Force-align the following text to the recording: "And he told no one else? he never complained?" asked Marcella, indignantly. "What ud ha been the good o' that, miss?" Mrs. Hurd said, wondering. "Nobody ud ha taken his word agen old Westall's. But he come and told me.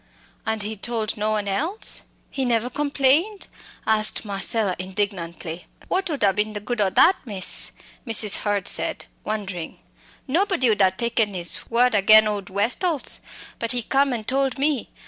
"And 0.47 0.63
he 0.63 0.75
told 0.75 1.15
no 1.15 1.29
one 1.29 1.47
else? 1.47 2.01
he 2.31 2.43
never 2.43 2.71
complained?" 2.71 3.45
asked 3.85 4.25
Marcella, 4.25 4.75
indignantly. 4.79 5.67
"What 5.89 6.09
ud 6.09 6.23
ha 6.23 6.31
been 6.31 6.53
the 6.53 6.59
good 6.59 6.81
o' 6.81 6.89
that, 6.89 7.17
miss?" 7.23 7.71
Mrs. 8.07 8.37
Hurd 8.37 8.67
said, 8.67 9.05
wondering. 9.23 9.77
"Nobody 10.27 10.71
ud 10.71 10.81
ha 10.81 10.89
taken 10.89 11.35
his 11.35 11.69
word 11.69 11.93
agen 11.93 12.27
old 12.27 12.49
Westall's. 12.49 13.19
But 13.59 13.73
he 13.73 13.83
come 13.83 14.11
and 14.11 14.27
told 14.27 14.57
me. 14.57 14.89